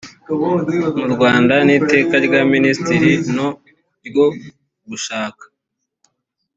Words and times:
mu 0.97 1.05
rwanda 1.13 1.55
n 1.67 1.69
iteka 1.77 2.15
rya 2.25 2.41
minisitiri 2.53 3.11
no 3.35 3.47
ryo 4.07 4.25
gushaka 4.89 5.43